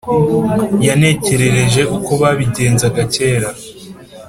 yantekerereje 0.85 1.81
uko 1.97 2.11
babigenzaga 2.21 3.01
cyera. 3.13 3.49